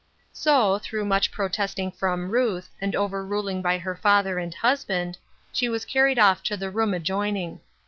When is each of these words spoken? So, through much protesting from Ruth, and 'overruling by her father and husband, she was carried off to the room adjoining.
So, 0.33 0.79
through 0.79 1.05
much 1.05 1.29
protesting 1.31 1.91
from 1.91 2.31
Ruth, 2.31 2.71
and 2.81 2.95
'overruling 2.95 3.61
by 3.61 3.77
her 3.77 3.95
father 3.95 4.39
and 4.39 4.51
husband, 4.51 5.19
she 5.51 5.69
was 5.69 5.85
carried 5.85 6.17
off 6.17 6.41
to 6.45 6.57
the 6.57 6.71
room 6.71 6.95
adjoining. 6.95 7.59